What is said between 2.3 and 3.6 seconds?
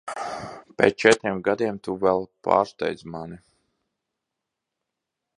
pārsteidz mani.